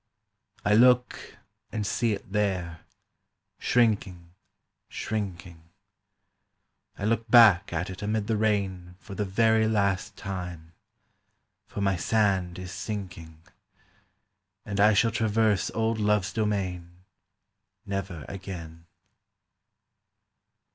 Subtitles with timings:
[0.65, 1.37] I look
[1.71, 2.79] and see it there,
[3.59, 4.33] shrinking,
[4.89, 5.61] shrinking,
[6.97, 10.73] I look back at it amid the rain For the very last time;
[11.67, 13.43] for my sand is sinking,
[14.65, 17.03] And I shall traverse old love's domain
[17.85, 18.87] Never again.